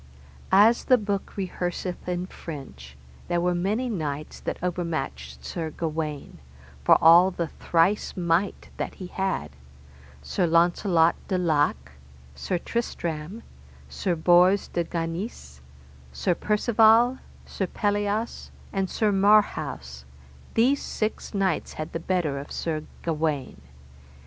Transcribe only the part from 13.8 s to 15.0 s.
Sir Bors de